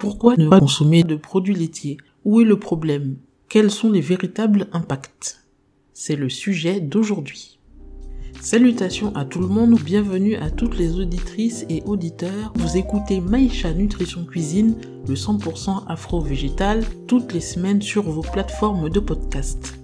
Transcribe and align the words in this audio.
Pourquoi 0.00 0.34
ne 0.38 0.48
pas 0.48 0.60
consommer 0.60 1.04
de 1.04 1.14
produits 1.14 1.54
laitiers? 1.54 1.98
Où 2.24 2.40
est 2.40 2.44
le 2.46 2.58
problème? 2.58 3.18
Quels 3.50 3.70
sont 3.70 3.92
les 3.92 4.00
véritables 4.00 4.66
impacts? 4.72 5.44
C'est 5.92 6.16
le 6.16 6.30
sujet 6.30 6.80
d'aujourd'hui. 6.80 7.58
Salutations 8.40 9.14
à 9.14 9.26
tout 9.26 9.40
le 9.40 9.46
monde, 9.46 9.78
bienvenue 9.78 10.36
à 10.36 10.50
toutes 10.50 10.78
les 10.78 10.98
auditrices 10.98 11.66
et 11.68 11.82
auditeurs. 11.84 12.54
Vous 12.54 12.78
écoutez 12.78 13.20
Maïcha 13.20 13.74
Nutrition 13.74 14.24
Cuisine, 14.24 14.74
le 15.06 15.14
100% 15.16 15.84
afro-végétal, 15.86 16.82
toutes 17.06 17.34
les 17.34 17.42
semaines 17.42 17.82
sur 17.82 18.04
vos 18.04 18.22
plateformes 18.22 18.88
de 18.88 19.00
podcast. 19.00 19.78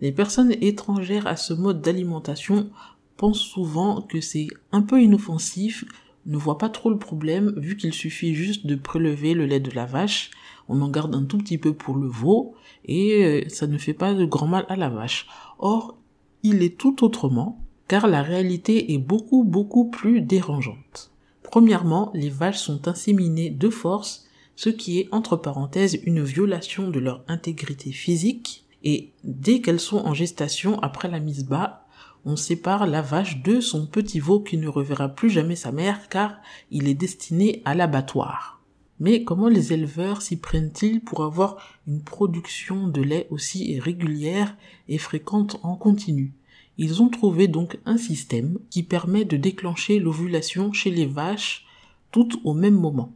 Les 0.00 0.12
personnes 0.12 0.54
étrangères 0.62 1.26
à 1.26 1.36
ce 1.36 1.52
mode 1.52 1.82
d'alimentation 1.82 2.70
pensent 3.18 3.38
souvent 3.38 4.00
que 4.00 4.22
c'est 4.22 4.48
un 4.72 4.80
peu 4.80 5.02
inoffensif, 5.02 5.84
ne 6.26 6.36
voient 6.36 6.58
pas 6.58 6.68
trop 6.68 6.90
le 6.90 6.98
problème 6.98 7.52
vu 7.56 7.76
qu'il 7.76 7.92
suffit 7.92 8.34
juste 8.34 8.66
de 8.66 8.74
prélever 8.74 9.34
le 9.34 9.46
lait 9.46 9.60
de 9.60 9.70
la 9.70 9.86
vache, 9.86 10.30
on 10.68 10.80
en 10.80 10.88
garde 10.88 11.14
un 11.14 11.24
tout 11.24 11.38
petit 11.38 11.58
peu 11.58 11.74
pour 11.74 11.96
le 11.96 12.08
veau 12.08 12.54
et 12.84 13.24
euh, 13.24 13.48
ça 13.48 13.66
ne 13.66 13.78
fait 13.78 13.94
pas 13.94 14.14
de 14.14 14.24
grand 14.24 14.46
mal 14.46 14.64
à 14.68 14.76
la 14.76 14.88
vache. 14.88 15.26
Or, 15.58 15.96
il 16.42 16.62
est 16.62 16.78
tout 16.78 17.04
autrement, 17.04 17.60
car 17.88 18.06
la 18.06 18.22
réalité 18.22 18.92
est 18.92 18.98
beaucoup 18.98 19.44
beaucoup 19.44 19.90
plus 19.90 20.20
dérangeante. 20.20 21.10
Premièrement, 21.42 22.10
les 22.14 22.30
vaches 22.30 22.58
sont 22.58 22.88
inséminées 22.88 23.50
de 23.50 23.68
force, 23.68 24.26
ce 24.56 24.70
qui 24.70 25.00
est 25.00 25.08
entre 25.12 25.36
parenthèses 25.36 26.00
une 26.04 26.22
violation 26.22 26.90
de 26.90 26.98
leur 26.98 27.24
intégrité 27.28 27.92
physique, 27.92 28.64
et 28.82 29.12
dès 29.24 29.60
qu'elles 29.60 29.80
sont 29.80 29.98
en 29.98 30.14
gestation 30.14 30.78
après 30.80 31.08
la 31.08 31.20
mise 31.20 31.46
bas, 31.46 31.83
on 32.26 32.36
sépare 32.36 32.86
la 32.86 33.02
vache 33.02 33.42
de 33.42 33.60
son 33.60 33.86
petit 33.86 34.20
veau 34.20 34.40
qui 34.40 34.56
ne 34.56 34.68
reverra 34.68 35.08
plus 35.08 35.30
jamais 35.30 35.56
sa 35.56 35.72
mère 35.72 36.08
car 36.08 36.36
il 36.70 36.88
est 36.88 36.94
destiné 36.94 37.62
à 37.64 37.74
l'abattoir. 37.74 38.60
Mais 39.00 39.24
comment 39.24 39.48
les 39.48 39.72
éleveurs 39.72 40.22
s'y 40.22 40.36
prennent-ils 40.36 41.00
pour 41.00 41.24
avoir 41.24 41.56
une 41.86 42.02
production 42.02 42.88
de 42.88 43.02
lait 43.02 43.26
aussi 43.30 43.78
régulière 43.80 44.56
et 44.88 44.98
fréquente 44.98 45.58
en 45.62 45.74
continu? 45.74 46.32
Ils 46.78 47.02
ont 47.02 47.08
trouvé 47.08 47.48
donc 47.48 47.78
un 47.86 47.98
système 47.98 48.58
qui 48.70 48.82
permet 48.82 49.24
de 49.24 49.36
déclencher 49.36 49.98
l'ovulation 49.98 50.72
chez 50.72 50.90
les 50.90 51.06
vaches 51.06 51.66
toutes 52.10 52.36
au 52.44 52.54
même 52.54 52.74
moment. 52.74 53.12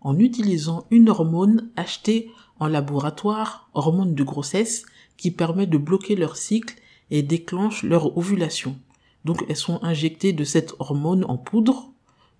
En 0.00 0.18
utilisant 0.18 0.86
une 0.90 1.08
hormone 1.08 1.70
achetée 1.76 2.30
en 2.60 2.66
laboratoire, 2.66 3.68
hormone 3.74 4.14
de 4.14 4.24
grossesse, 4.24 4.84
qui 5.16 5.30
permet 5.30 5.66
de 5.66 5.78
bloquer 5.78 6.16
leur 6.16 6.36
cycle 6.36 6.74
et 7.10 7.22
déclenche 7.22 7.82
leur 7.82 8.16
ovulation. 8.16 8.76
Donc 9.24 9.44
elles 9.48 9.56
sont 9.56 9.82
injectées 9.82 10.32
de 10.32 10.44
cette 10.44 10.74
hormone 10.78 11.24
en 11.28 11.36
poudre, 11.36 11.90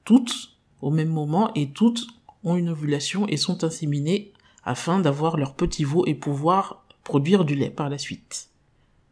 toutes 0.05 0.57
au 0.81 0.91
même 0.91 1.11
moment 1.11 1.53
et 1.55 1.71
toutes 1.71 2.07
ont 2.45 2.57
une 2.57 2.69
ovulation 2.69 3.27
et 3.29 3.37
sont 3.37 3.65
inséminées 3.65 4.33
afin 4.65 5.01
d'avoir 5.01 5.37
leur 5.37 5.55
petit 5.55 5.85
veau 5.85 6.07
et 6.07 6.15
pouvoir 6.15 6.85
produire 7.05 7.45
du 7.45 7.55
lait 7.55 7.71
par 7.71 7.89
la 7.89 7.99
suite. 7.99 8.51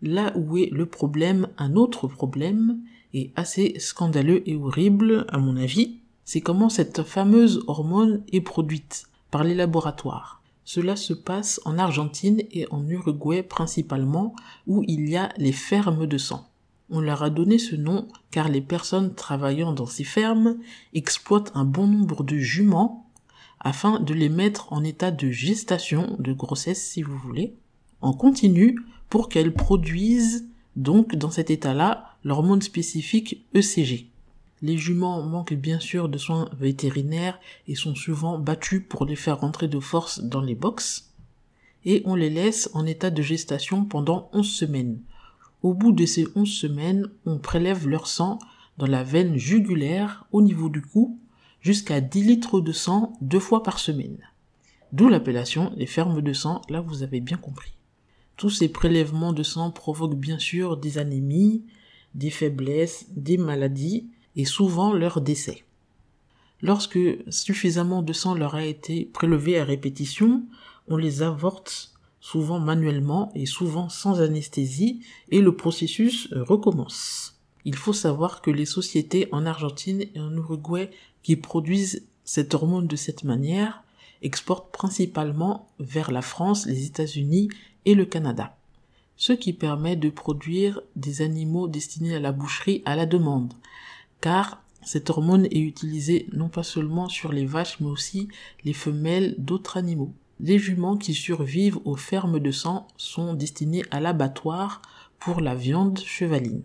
Là 0.03 0.33
où 0.37 0.59
est 0.59 0.69
le 0.71 0.87
problème, 0.87 1.49
un 1.59 1.77
autre 1.77 2.07
problème, 2.07 2.81
et 3.15 3.33
assez 3.35 3.75
scandaleux 3.79 4.43
et 4.49 4.57
horrible 4.57 5.25
à 5.29 5.39
mon 5.39 5.57
avis, 5.57 6.01
c'est 6.25 6.43
comment 6.43 6.69
cette 6.69 7.03
fameuse 7.03 7.63
hormone 7.67 8.23
est 8.33 8.43
produite 8.43 9.07
par 9.31 9.43
les 9.45 9.55
laboratoires. 9.55 10.43
Cela 10.67 10.97
se 10.97 11.15
passe 11.15 11.61
en 11.65 11.79
Argentine 11.79 12.43
et 12.51 12.67
en 12.73 12.87
Uruguay 12.89 13.45
principalement, 13.45 14.35
où 14.67 14.83
il 14.89 15.09
y 15.09 15.17
a 15.17 15.33
les 15.39 15.53
fermes 15.53 16.07
de 16.07 16.19
sang. 16.19 16.51
On 16.91 17.01
leur 17.01 17.23
a 17.23 17.31
donné 17.31 17.59
ce 17.59 17.77
nom 17.77 18.09
car 18.33 18.49
les 18.49 18.61
personnes 18.61 19.15
travaillant 19.15 19.73
dans 19.73 19.87
ces 19.87 20.03
fermes 20.03 20.57
exploitent 20.93 21.53
un 21.55 21.65
bon 21.65 21.87
nombre 21.87 22.25
de 22.25 22.37
juments 22.37 23.07
afin 23.61 24.01
de 24.01 24.13
les 24.13 24.29
mettre 24.29 24.73
en 24.73 24.83
état 24.83 25.13
de 25.13 25.31
gestation, 25.31 26.17
de 26.19 26.33
grossesse 26.33 26.83
si 26.85 27.01
vous 27.01 27.17
voulez, 27.17 27.55
en 28.01 28.13
continu 28.13 28.77
pour 29.09 29.29
qu'elles 29.29 29.55
produisent 29.55 30.49
donc 30.75 31.15
dans 31.15 31.31
cet 31.31 31.51
état-là 31.51 32.17
l'hormone 32.25 32.63
spécifique 32.63 33.47
ECG. 33.55 34.09
Les 34.63 34.79
juments 34.79 35.23
manquent 35.23 35.55
bien 35.55 35.81
sûr 35.81 36.09
de 36.09 36.19
soins 36.19 36.49
vétérinaires 36.59 37.39
et 37.69 37.75
sont 37.75 37.95
souvent 37.95 38.39
battus 38.39 38.83
pour 38.89 39.05
les 39.05 39.17
faire 39.17 39.41
rentrer 39.41 39.69
de 39.69 39.81
force 39.81 40.21
dans 40.21 40.41
les 40.41 40.55
box, 40.55 41.13
et 41.85 42.03
on 42.05 42.15
les 42.15 42.31
laisse 42.31 42.71
en 42.75 42.87
état 42.87 43.11
de 43.11 43.23
gestation 43.23 43.85
pendant 43.85 44.29
11 44.33 44.49
semaines. 44.49 44.99
Au 45.63 45.75
bout 45.75 45.93
de 45.93 46.07
ces 46.07 46.27
11 46.35 46.49
semaines, 46.49 47.09
on 47.27 47.39
prélève 47.39 47.87
leur 47.87 48.07
sang 48.07 48.39
dans 48.79 48.87
la 48.87 49.05
veine 49.05 49.37
jugulaire 49.37 50.27
au 50.33 50.43
niveau 50.43 50.69
du 50.69 50.83
cou 50.83 51.19
jusqu'à 51.61 52.01
10 52.01 52.23
litres 52.23 52.61
de 52.61 52.73
sang 52.73 53.13
deux 53.21 53.41
fois 53.41 53.63
par 53.63 53.79
semaine. 53.79 54.19
D'où 54.93 55.09
l'appellation 55.09 55.73
les 55.77 55.87
fermes 55.87 56.23
de 56.23 56.33
sang, 56.33 56.63
là 56.69 56.81
vous 56.81 57.03
avez 57.03 57.21
bien 57.21 57.37
compris. 57.37 57.73
Tous 58.37 58.51
ces 58.51 58.69
prélèvements 58.69 59.33
de 59.33 59.43
sang 59.43 59.71
provoquent 59.71 60.17
bien 60.17 60.39
sûr 60.39 60.77
des 60.77 60.99
anémies, 60.99 61.65
des 62.15 62.31
faiblesses, 62.31 63.07
des 63.17 63.39
maladies 63.39 64.09
et 64.37 64.45
souvent 64.45 64.93
leur 64.93 65.21
décès. 65.21 65.65
Lorsque 66.63 66.99
suffisamment 67.29 68.03
de 68.03 68.13
sang 68.13 68.35
leur 68.35 68.55
a 68.55 68.65
été 68.65 69.05
prélevé 69.13 69.59
à 69.59 69.65
répétition, 69.65 70.43
on 70.89 70.97
les 70.97 71.23
avorte 71.23 71.93
souvent 72.21 72.59
manuellement 72.59 73.31
et 73.35 73.47
souvent 73.47 73.89
sans 73.89 74.21
anesthésie 74.21 75.01
et 75.31 75.41
le 75.41 75.55
processus 75.55 76.29
recommence. 76.33 77.39
Il 77.65 77.75
faut 77.75 77.93
savoir 77.93 78.43
que 78.43 78.51
les 78.51 78.65
sociétés 78.65 79.29
en 79.33 79.45
Argentine 79.45 80.05
et 80.15 80.21
en 80.21 80.33
Uruguay 80.33 80.91
qui 81.23 81.37
produisent 81.37 82.07
cette 82.25 82.55
hormone 82.55 82.87
de 82.87 82.97
cette 82.97 83.25
manière 83.25 83.83
exportent 84.23 84.73
principalement 84.73 85.69
vers 85.79 86.11
la 86.11 86.23
France, 86.23 86.67
les 86.67 86.87
États-Unis 86.87 87.49
et 87.85 87.95
le 87.95 88.05
Canada. 88.05 88.57
Ce 89.17 89.33
qui 89.33 89.53
permet 89.53 89.97
de 89.97 90.11
produire 90.11 90.81
des 90.95 91.23
animaux 91.23 91.69
destinés 91.69 92.17
à 92.17 92.21
la 92.21 92.33
boucherie 92.33 92.83
à 92.85 92.97
la 92.97 93.07
demande. 93.07 93.53
Car 94.21 94.63
cette 94.83 95.11
hormone 95.11 95.47
est 95.47 95.59
utilisée 95.59 96.29
non 96.33 96.49
pas 96.49 96.63
seulement 96.63 97.09
sur 97.09 97.33
les 97.33 97.45
vaches 97.45 97.81
mais 97.81 97.89
aussi 97.89 98.29
les 98.65 98.73
femelles 98.73 99.35
d'autres 99.39 99.77
animaux. 99.77 100.13
Les 100.39 100.59
juments 100.59 100.97
qui 100.97 101.15
survivent 101.15 101.79
aux 101.85 101.97
fermes 101.97 102.41
de 102.41 102.51
sang 102.51 102.89
sont 102.97 103.35
destinés 103.35 103.85
à 103.91 104.01
l'abattoir 104.01 104.83
pour 105.19 105.41
la 105.41 105.55
viande 105.55 105.99
chevaline. 105.99 106.63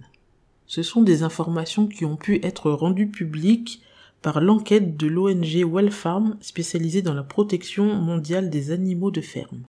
Ce 0.67 0.83
sont 0.83 1.01
des 1.01 1.23
informations 1.23 1.87
qui 1.87 2.05
ont 2.05 2.15
pu 2.15 2.39
être 2.45 2.71
rendues 2.71 3.09
publiques 3.09 3.81
par 4.21 4.39
l'enquête 4.39 4.97
de 4.97 5.07
l'ONG 5.07 5.65
Wellfarm 5.65 6.37
spécialisée 6.41 7.01
dans 7.01 7.13
la 7.13 7.23
protection 7.23 7.95
mondiale 7.95 8.49
des 8.49 8.71
animaux 8.71 9.11
de 9.11 9.21
ferme. 9.21 9.63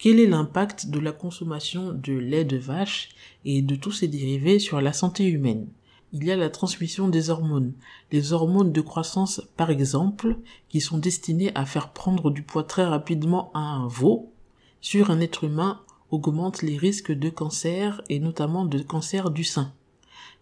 Quel 0.00 0.20
est 0.20 0.28
l'impact 0.28 0.90
de 0.90 1.00
la 1.00 1.10
consommation 1.10 1.92
de 1.92 2.12
lait 2.12 2.44
de 2.44 2.56
vache 2.56 3.08
et 3.44 3.62
de 3.62 3.74
tous 3.74 3.90
ses 3.90 4.06
dérivés 4.06 4.60
sur 4.60 4.80
la 4.80 4.92
santé 4.92 5.26
humaine? 5.26 5.66
Il 6.12 6.22
y 6.22 6.30
a 6.30 6.36
la 6.36 6.50
transmission 6.50 7.08
des 7.08 7.30
hormones. 7.30 7.72
Les 8.12 8.32
hormones 8.32 8.70
de 8.70 8.80
croissance, 8.80 9.42
par 9.56 9.70
exemple, 9.70 10.36
qui 10.68 10.80
sont 10.80 10.98
destinées 10.98 11.50
à 11.56 11.66
faire 11.66 11.92
prendre 11.92 12.30
du 12.30 12.44
poids 12.44 12.62
très 12.62 12.84
rapidement 12.84 13.50
à 13.54 13.58
un 13.58 13.88
veau, 13.88 14.30
sur 14.80 15.10
un 15.10 15.18
être 15.18 15.42
humain 15.42 15.80
augmentent 16.12 16.62
les 16.62 16.76
risques 16.76 17.10
de 17.10 17.28
cancer 17.28 18.00
et 18.08 18.20
notamment 18.20 18.66
de 18.66 18.78
cancer 18.78 19.30
du 19.30 19.42
sein. 19.42 19.74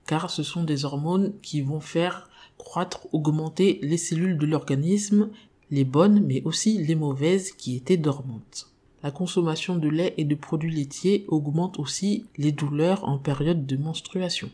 Car 0.06 0.28
ce 0.28 0.42
sont 0.42 0.64
des 0.64 0.84
hormones 0.84 1.32
qui 1.40 1.62
vont 1.62 1.80
faire 1.80 2.28
croître, 2.58 3.06
augmenter 3.10 3.78
les 3.80 3.96
cellules 3.96 4.36
de 4.36 4.44
l'organisme, 4.44 5.30
les 5.70 5.84
bonnes 5.84 6.20
mais 6.26 6.42
aussi 6.42 6.76
les 6.76 6.94
mauvaises 6.94 7.52
qui 7.52 7.74
étaient 7.74 7.96
dormantes. 7.96 8.75
La 9.02 9.10
consommation 9.10 9.76
de 9.76 9.88
lait 9.88 10.14
et 10.16 10.24
de 10.24 10.34
produits 10.34 10.74
laitiers 10.74 11.24
augmente 11.28 11.78
aussi 11.78 12.24
les 12.36 12.52
douleurs 12.52 13.08
en 13.08 13.18
période 13.18 13.66
de 13.66 13.76
menstruation. 13.76 14.50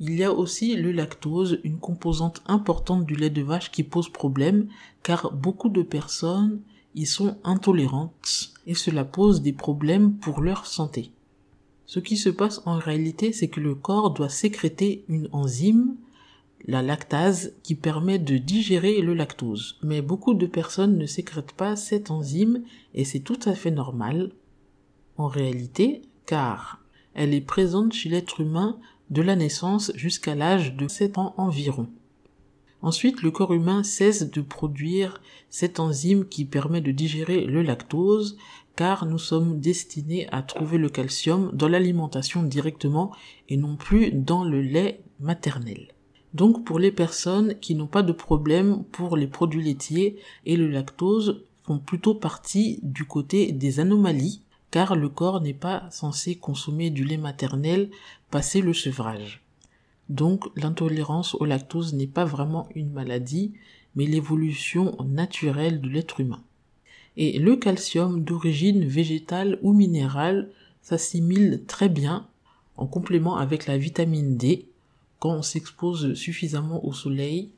Il 0.00 0.14
y 0.14 0.24
a 0.24 0.32
aussi 0.32 0.74
le 0.74 0.90
lactose, 0.90 1.60
une 1.62 1.78
composante 1.78 2.42
importante 2.46 3.06
du 3.06 3.14
lait 3.14 3.30
de 3.30 3.42
vache 3.42 3.70
qui 3.70 3.84
pose 3.84 4.08
problème 4.08 4.68
car 5.02 5.32
beaucoup 5.32 5.68
de 5.68 5.82
personnes 5.82 6.60
y 6.94 7.06
sont 7.06 7.36
intolérantes 7.44 8.52
et 8.66 8.74
cela 8.74 9.04
pose 9.04 9.42
des 9.42 9.52
problèmes 9.52 10.14
pour 10.14 10.40
leur 10.40 10.66
santé. 10.66 11.10
Ce 11.86 12.00
qui 12.00 12.16
se 12.16 12.30
passe 12.30 12.62
en 12.66 12.78
réalité, 12.78 13.32
c'est 13.32 13.48
que 13.48 13.60
le 13.60 13.74
corps 13.74 14.10
doit 14.12 14.28
sécréter 14.28 15.04
une 15.08 15.28
enzyme, 15.32 15.96
la 16.66 16.82
lactase, 16.82 17.54
qui 17.62 17.74
permet 17.74 18.18
de 18.18 18.38
digérer 18.38 19.00
le 19.00 19.14
lactose. 19.14 19.78
Mais 19.82 20.02
beaucoup 20.02 20.34
de 20.34 20.46
personnes 20.46 20.96
ne 20.96 21.06
sécrètent 21.06 21.52
pas 21.52 21.76
cette 21.76 22.10
enzyme 22.10 22.62
et 22.94 23.04
c'est 23.04 23.20
tout 23.20 23.40
à 23.44 23.54
fait 23.54 23.70
normal 23.70 24.32
en 25.16 25.28
réalité 25.28 26.02
car 26.26 26.80
elle 27.14 27.34
est 27.34 27.40
présente 27.40 27.92
chez 27.92 28.08
l'être 28.08 28.40
humain 28.40 28.78
de 29.10 29.22
la 29.22 29.36
naissance 29.36 29.92
jusqu'à 29.94 30.34
l'âge 30.34 30.74
de 30.74 30.88
7 30.88 31.18
ans 31.18 31.34
environ. 31.36 31.88
Ensuite, 32.82 33.22
le 33.22 33.30
corps 33.30 33.54
humain 33.54 33.82
cesse 33.82 34.30
de 34.30 34.40
produire 34.42 35.22
cette 35.48 35.80
enzyme 35.80 36.26
qui 36.26 36.44
permet 36.44 36.82
de 36.82 36.92
digérer 36.92 37.46
le 37.46 37.62
lactose, 37.62 38.36
car 38.76 39.06
nous 39.06 39.18
sommes 39.18 39.60
destinés 39.60 40.26
à 40.32 40.42
trouver 40.42 40.76
le 40.76 40.90
calcium 40.90 41.50
dans 41.54 41.68
l'alimentation 41.68 42.42
directement 42.42 43.12
et 43.48 43.56
non 43.56 43.76
plus 43.76 44.10
dans 44.10 44.44
le 44.44 44.60
lait 44.60 45.00
maternel. 45.20 45.93
Donc 46.34 46.64
pour 46.64 46.80
les 46.80 46.90
personnes 46.90 47.54
qui 47.60 47.76
n'ont 47.76 47.86
pas 47.86 48.02
de 48.02 48.12
problème 48.12 48.82
pour 48.90 49.16
les 49.16 49.28
produits 49.28 49.62
laitiers 49.62 50.18
et 50.44 50.56
le 50.56 50.68
lactose 50.68 51.44
font 51.62 51.78
plutôt 51.78 52.14
partie 52.14 52.80
du 52.82 53.04
côté 53.04 53.52
des 53.52 53.80
anomalies 53.80 54.40
car 54.72 54.96
le 54.96 55.08
corps 55.08 55.40
n'est 55.40 55.54
pas 55.54 55.88
censé 55.90 56.34
consommer 56.34 56.90
du 56.90 57.04
lait 57.04 57.16
maternel 57.16 57.90
passé 58.32 58.60
le 58.60 58.74
sevrage. 58.74 59.40
Donc 60.08 60.46
l'intolérance 60.56 61.36
au 61.36 61.44
lactose 61.44 61.94
n'est 61.94 62.08
pas 62.08 62.24
vraiment 62.24 62.68
une 62.74 62.90
maladie, 62.90 63.52
mais 63.94 64.04
l'évolution 64.04 64.96
naturelle 65.06 65.80
de 65.80 65.88
l'être 65.88 66.18
humain. 66.18 66.42
Et 67.16 67.38
le 67.38 67.54
calcium 67.54 68.24
d'origine 68.24 68.84
végétale 68.84 69.60
ou 69.62 69.72
minérale 69.72 70.50
s'assimile 70.82 71.62
très 71.68 71.88
bien 71.88 72.26
en 72.76 72.86
complément 72.86 73.36
avec 73.36 73.66
la 73.66 73.78
vitamine 73.78 74.36
D 74.36 74.66
quand 75.24 75.30
on 75.30 75.40
s'expose 75.40 76.12
suffisamment 76.12 76.84
au 76.84 76.92
soleil 76.92 77.48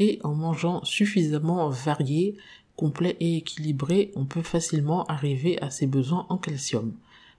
et 0.00 0.18
en 0.24 0.34
mangeant 0.34 0.84
suffisamment 0.84 1.70
varié, 1.70 2.36
complet 2.74 3.16
et 3.20 3.36
équilibré, 3.36 4.10
on 4.16 4.24
peut 4.24 4.42
facilement 4.42 5.04
arriver 5.04 5.62
à 5.62 5.70
ses 5.70 5.86
besoins 5.86 6.26
en 6.28 6.38
calcium. 6.38 6.92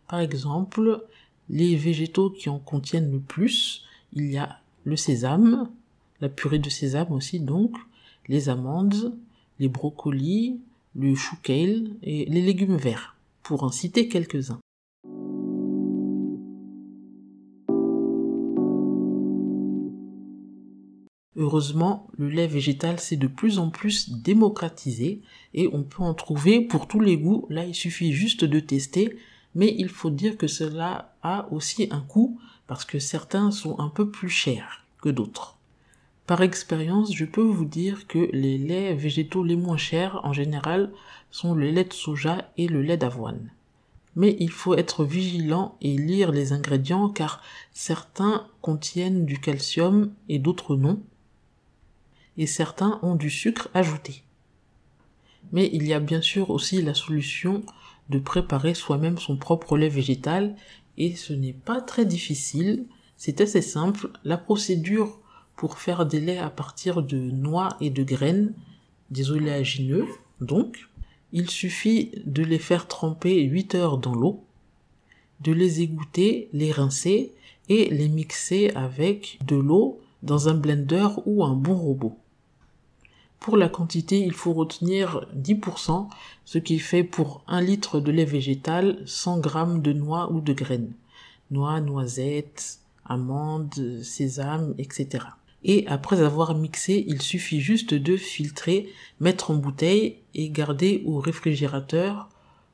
Par 0.07 0.21
exemple, 0.21 1.05
les 1.49 1.75
végétaux 1.75 2.29
qui 2.29 2.47
en 2.47 2.57
contiennent 2.57 3.11
le 3.11 3.19
plus, 3.19 3.83
il 4.13 4.31
y 4.31 4.37
a 4.37 4.61
le 4.85 4.95
sésame, 4.95 5.69
la 6.21 6.29
purée 6.29 6.59
de 6.59 6.69
sésame 6.69 7.11
aussi 7.11 7.41
donc, 7.41 7.75
les 8.29 8.47
amandes, 8.47 9.13
les 9.59 9.67
brocolis, 9.67 10.57
le 10.95 11.15
chou 11.15 11.35
kale 11.43 11.89
et 12.01 12.23
les 12.27 12.41
légumes 12.41 12.77
verts, 12.77 13.17
pour 13.43 13.63
en 13.63 13.71
citer 13.71 14.07
quelques-uns. 14.07 14.61
Heureusement, 21.37 22.07
le 22.17 22.29
lait 22.29 22.47
végétal 22.47 22.99
s'est 22.99 23.17
de 23.17 23.27
plus 23.27 23.59
en 23.59 23.69
plus 23.69 24.09
démocratisé 24.09 25.21
et 25.53 25.69
on 25.73 25.83
peut 25.83 26.03
en 26.03 26.13
trouver 26.13 26.61
pour 26.61 26.87
tous 26.87 27.01
les 27.01 27.17
goûts. 27.17 27.45
Là, 27.49 27.65
il 27.65 27.75
suffit 27.75 28.13
juste 28.13 28.45
de 28.45 28.59
tester, 28.61 29.17
mais 29.53 29.75
il 29.77 29.89
faut 29.89 30.09
dire 30.09 30.37
que 30.37 30.47
cela 30.47 31.13
a 31.23 31.47
aussi 31.51 31.89
un 31.91 31.99
coût 31.99 32.39
parce 32.67 32.85
que 32.85 32.99
certains 32.99 33.51
sont 33.51 33.79
un 33.79 33.89
peu 33.89 34.09
plus 34.09 34.29
chers 34.29 34.85
que 35.01 35.09
d'autres. 35.09 35.57
Par 36.25 36.41
expérience, 36.41 37.13
je 37.13 37.25
peux 37.25 37.41
vous 37.41 37.65
dire 37.65 38.07
que 38.07 38.29
les 38.31 38.57
laits 38.57 38.97
végétaux 38.97 39.43
les 39.43 39.57
moins 39.57 39.77
chers 39.77 40.21
en 40.23 40.31
général 40.31 40.91
sont 41.31 41.53
le 41.53 41.69
lait 41.69 41.83
de 41.83 41.93
soja 41.93 42.49
et 42.57 42.67
le 42.67 42.81
lait 42.81 42.97
d'avoine. 42.97 43.51
Mais 44.15 44.37
il 44.39 44.49
faut 44.49 44.73
être 44.75 45.03
vigilant 45.03 45.77
et 45.81 45.97
lire 45.97 46.31
les 46.31 46.53
ingrédients 46.53 47.09
car 47.09 47.43
certains 47.73 48.47
contiennent 48.61 49.25
du 49.25 49.39
calcium 49.39 50.13
et 50.29 50.39
d'autres 50.39 50.77
non 50.77 51.03
et 52.37 52.47
certains 52.47 52.99
ont 53.01 53.15
du 53.15 53.29
sucre 53.29 53.69
ajouté. 53.73 54.23
Mais 55.51 55.69
il 55.73 55.85
y 55.85 55.93
a 55.93 55.99
bien 55.99 56.21
sûr 56.21 56.49
aussi 56.49 56.81
la 56.81 56.93
solution 56.93 57.63
de 58.09 58.19
préparer 58.19 58.73
soi-même 58.73 59.17
son 59.17 59.37
propre 59.37 59.77
lait 59.77 59.89
végétal 59.89 60.55
et 60.97 61.15
ce 61.15 61.33
n'est 61.33 61.53
pas 61.53 61.81
très 61.81 62.05
difficile, 62.05 62.85
c'est 63.17 63.41
assez 63.41 63.61
simple. 63.61 64.09
La 64.23 64.37
procédure 64.37 65.19
pour 65.55 65.77
faire 65.77 66.05
des 66.05 66.19
laits 66.19 66.41
à 66.41 66.49
partir 66.49 67.01
de 67.01 67.17
noix 67.17 67.69
et 67.79 67.89
de 67.89 68.03
graines, 68.03 68.53
des 69.09 69.31
oléagineux, 69.31 70.05
donc, 70.41 70.89
il 71.31 71.49
suffit 71.49 72.11
de 72.25 72.43
les 72.43 72.59
faire 72.59 72.87
tremper 72.87 73.41
8 73.43 73.75
heures 73.75 73.97
dans 73.97 74.13
l'eau, 74.13 74.43
de 75.41 75.51
les 75.51 75.81
égoutter, 75.81 76.49
les 76.53 76.71
rincer 76.71 77.33
et 77.69 77.89
les 77.89 78.09
mixer 78.09 78.71
avec 78.75 79.39
de 79.45 79.55
l'eau 79.55 79.99
dans 80.23 80.49
un 80.49 80.53
blender 80.53 81.07
ou 81.25 81.43
un 81.43 81.55
bon 81.55 81.75
robot. 81.75 82.17
Pour 83.39 83.57
la 83.57 83.69
quantité, 83.69 84.19
il 84.19 84.33
faut 84.33 84.53
retenir 84.53 85.27
10%, 85.35 86.07
ce 86.45 86.57
qui 86.57 86.79
fait 86.79 87.03
pour 87.03 87.43
1 87.47 87.61
litre 87.61 87.99
de 87.99 88.11
lait 88.11 88.25
végétal 88.25 89.01
100 89.05 89.43
g 89.43 89.49
de 89.81 89.93
noix 89.93 90.31
ou 90.31 90.41
de 90.41 90.53
graines. 90.53 90.93
Noix, 91.51 91.79
noisettes, 91.79 92.79
amandes, 93.05 94.01
sésame, 94.01 94.73
etc. 94.77 95.25
Et 95.63 95.85
après 95.87 96.21
avoir 96.21 96.55
mixé, 96.55 97.03
il 97.07 97.21
suffit 97.21 97.59
juste 97.59 97.93
de 97.93 98.17
filtrer, 98.17 98.89
mettre 99.19 99.51
en 99.51 99.55
bouteille 99.55 100.17
et 100.33 100.49
garder 100.49 101.03
au 101.05 101.19
réfrigérateur 101.19 102.29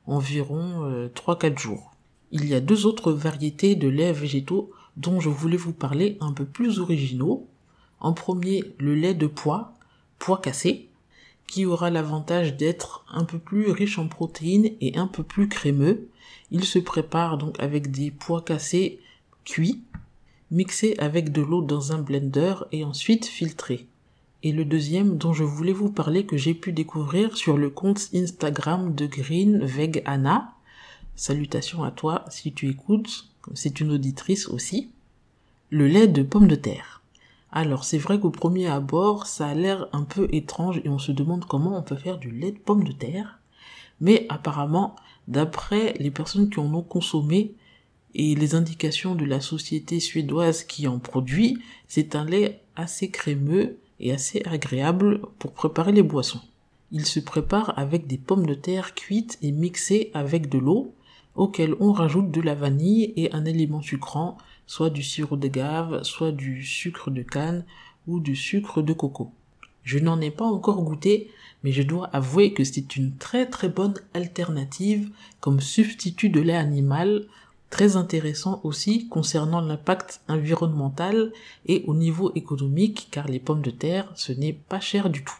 environ 0.06 1.08
3-4 1.14 1.52
euh, 1.52 1.56
jours. 1.56 1.92
Il 2.32 2.46
y 2.46 2.54
a 2.54 2.60
deux 2.60 2.86
autres 2.86 3.12
variétés 3.12 3.76
de 3.76 3.88
lait 3.88 4.12
végétaux 4.12 4.70
dont 4.96 5.20
je 5.20 5.28
voulais 5.28 5.56
vous 5.56 5.72
parler 5.72 6.16
un 6.20 6.32
peu 6.32 6.44
plus 6.44 6.80
originaux. 6.80 7.46
En 8.00 8.12
premier, 8.12 8.64
le 8.78 8.94
lait 8.94 9.14
de 9.14 9.26
pois, 9.26 9.74
pois 10.22 10.38
cassé, 10.38 10.88
qui 11.48 11.66
aura 11.66 11.90
l'avantage 11.90 12.56
d'être 12.56 13.04
un 13.10 13.24
peu 13.24 13.40
plus 13.40 13.72
riche 13.72 13.98
en 13.98 14.06
protéines 14.06 14.70
et 14.80 14.96
un 14.96 15.08
peu 15.08 15.24
plus 15.24 15.48
crémeux. 15.48 16.08
Il 16.52 16.64
se 16.64 16.78
prépare 16.78 17.38
donc 17.38 17.58
avec 17.58 17.90
des 17.90 18.12
pois 18.12 18.40
cassés 18.40 19.00
cuits, 19.44 19.82
mixés 20.52 20.94
avec 20.98 21.32
de 21.32 21.42
l'eau 21.42 21.60
dans 21.60 21.90
un 21.90 21.98
blender 21.98 22.54
et 22.70 22.84
ensuite 22.84 23.26
filtrés. 23.26 23.88
Et 24.44 24.52
le 24.52 24.64
deuxième 24.64 25.18
dont 25.18 25.32
je 25.32 25.42
voulais 25.42 25.72
vous 25.72 25.90
parler 25.90 26.24
que 26.24 26.36
j'ai 26.36 26.54
pu 26.54 26.72
découvrir 26.72 27.36
sur 27.36 27.58
le 27.58 27.68
compte 27.68 28.08
Instagram 28.14 28.94
de 28.94 29.06
Green 29.06 29.64
Veg 29.64 30.04
Anna. 30.04 30.54
Salutations 31.16 31.82
à 31.82 31.90
toi 31.90 32.24
si 32.30 32.52
tu 32.52 32.68
écoutes, 32.70 33.26
c'est 33.54 33.80
une 33.80 33.90
auditrice 33.90 34.46
aussi. 34.46 34.88
Le 35.70 35.88
lait 35.88 36.06
de 36.06 36.22
pomme 36.22 36.46
de 36.46 36.54
terre. 36.54 37.01
Alors 37.52 37.84
c'est 37.84 37.98
vrai 37.98 38.18
qu'au 38.18 38.30
premier 38.30 38.66
abord, 38.66 39.26
ça 39.26 39.46
a 39.46 39.54
l'air 39.54 39.86
un 39.92 40.04
peu 40.04 40.26
étrange 40.32 40.80
et 40.84 40.88
on 40.88 40.98
se 40.98 41.12
demande 41.12 41.44
comment 41.44 41.76
on 41.78 41.82
peut 41.82 41.96
faire 41.96 42.18
du 42.18 42.30
lait 42.30 42.52
de 42.52 42.58
pomme 42.58 42.82
de 42.82 42.92
terre. 42.92 43.40
Mais 44.00 44.26
apparemment, 44.30 44.96
d'après 45.28 45.92
les 45.98 46.10
personnes 46.10 46.48
qui 46.48 46.60
en 46.60 46.74
ont 46.74 46.82
consommé 46.82 47.54
et 48.14 48.34
les 48.34 48.54
indications 48.54 49.14
de 49.14 49.26
la 49.26 49.40
société 49.40 50.00
suédoise 50.00 50.64
qui 50.64 50.88
en 50.88 50.98
produit, 50.98 51.58
c'est 51.88 52.16
un 52.16 52.24
lait 52.24 52.62
assez 52.74 53.10
crémeux 53.10 53.78
et 54.00 54.12
assez 54.12 54.42
agréable 54.46 55.20
pour 55.38 55.52
préparer 55.52 55.92
les 55.92 56.02
boissons. 56.02 56.40
Il 56.90 57.04
se 57.04 57.20
prépare 57.20 57.78
avec 57.78 58.06
des 58.06 58.18
pommes 58.18 58.46
de 58.46 58.54
terre 58.54 58.94
cuites 58.94 59.38
et 59.42 59.52
mixées 59.52 60.10
avec 60.14 60.48
de 60.48 60.58
l'eau, 60.58 60.94
auquel 61.34 61.74
on 61.80 61.92
rajoute 61.92 62.30
de 62.30 62.40
la 62.40 62.54
vanille 62.54 63.12
et 63.16 63.32
un 63.32 63.44
élément 63.44 63.80
sucrant 63.80 64.36
soit 64.66 64.90
du 64.90 65.02
sirop 65.02 65.36
de 65.36 65.48
gave, 65.48 66.02
soit 66.02 66.32
du 66.32 66.64
sucre 66.64 67.10
de 67.10 67.22
canne 67.22 67.64
ou 68.06 68.20
du 68.20 68.36
sucre 68.36 68.82
de 68.82 68.92
coco. 68.92 69.32
Je 69.84 69.98
n'en 69.98 70.20
ai 70.20 70.30
pas 70.30 70.44
encore 70.44 70.82
goûté, 70.82 71.30
mais 71.62 71.72
je 71.72 71.82
dois 71.82 72.06
avouer 72.12 72.52
que 72.52 72.64
c'est 72.64 72.96
une 72.96 73.16
très 73.16 73.46
très 73.46 73.68
bonne 73.68 73.94
alternative 74.14 75.10
comme 75.40 75.60
substitut 75.60 76.28
de 76.28 76.40
lait 76.40 76.56
animal, 76.56 77.26
très 77.70 77.96
intéressant 77.96 78.60
aussi 78.64 79.08
concernant 79.08 79.60
l'impact 79.60 80.20
environnemental 80.28 81.32
et 81.66 81.84
au 81.86 81.94
niveau 81.94 82.32
économique 82.34 83.08
car 83.10 83.26
les 83.28 83.40
pommes 83.40 83.62
de 83.62 83.70
terre 83.70 84.12
ce 84.14 84.32
n'est 84.32 84.52
pas 84.52 84.80
cher 84.80 85.10
du 85.10 85.24
tout. 85.24 85.34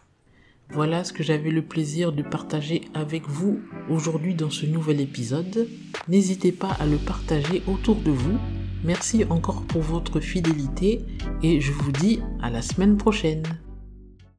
Voilà 0.70 1.04
ce 1.04 1.12
que 1.12 1.22
j'avais 1.22 1.50
le 1.50 1.62
plaisir 1.62 2.12
de 2.12 2.22
partager 2.22 2.82
avec 2.94 3.28
vous 3.28 3.60
aujourd'hui 3.90 4.34
dans 4.34 4.48
ce 4.48 4.64
nouvel 4.64 5.02
épisode. 5.02 5.68
N'hésitez 6.08 6.50
pas 6.50 6.70
à 6.80 6.86
le 6.86 6.96
partager 6.96 7.62
autour 7.66 7.96
de 7.96 8.10
vous 8.10 8.38
Merci 8.84 9.24
encore 9.30 9.62
pour 9.62 9.82
votre 9.82 10.18
fidélité 10.18 11.04
et 11.42 11.60
je 11.60 11.72
vous 11.72 11.92
dis 11.92 12.20
à 12.40 12.50
la 12.50 12.62
semaine 12.62 12.96
prochaine. 12.96 13.44